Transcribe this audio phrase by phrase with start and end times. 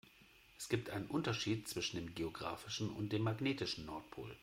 [0.57, 4.35] Es gibt einen Unterschied zwischen dem geografischen und dem magnetischen Nordpol.